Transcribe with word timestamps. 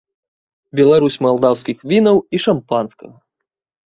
Беларусь 0.79 1.17
малдаўскіх 1.25 1.77
вінаў 1.91 2.17
і 2.37 2.41
шампанскага. 2.45 3.13